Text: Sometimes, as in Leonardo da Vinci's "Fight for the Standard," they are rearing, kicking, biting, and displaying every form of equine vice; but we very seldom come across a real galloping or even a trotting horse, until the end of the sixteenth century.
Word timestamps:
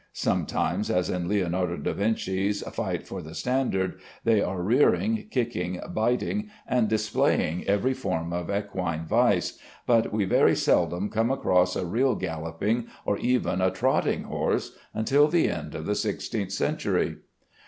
Sometimes, 0.13 0.89
as 0.89 1.11
in 1.11 1.27
Leonardo 1.27 1.77
da 1.77 1.93
Vinci's 1.93 2.63
"Fight 2.63 3.05
for 3.05 3.21
the 3.21 3.35
Standard," 3.35 3.99
they 4.23 4.41
are 4.41 4.63
rearing, 4.63 5.27
kicking, 5.29 5.79
biting, 5.93 6.49
and 6.65 6.89
displaying 6.89 7.63
every 7.67 7.93
form 7.93 8.33
of 8.33 8.49
equine 8.49 9.05
vice; 9.05 9.59
but 9.85 10.11
we 10.11 10.25
very 10.25 10.55
seldom 10.55 11.11
come 11.11 11.29
across 11.29 11.75
a 11.75 11.85
real 11.85 12.15
galloping 12.15 12.87
or 13.05 13.19
even 13.19 13.61
a 13.61 13.69
trotting 13.69 14.23
horse, 14.23 14.75
until 14.95 15.27
the 15.27 15.47
end 15.47 15.75
of 15.75 15.85
the 15.85 15.93
sixteenth 15.93 16.51
century. 16.51 17.17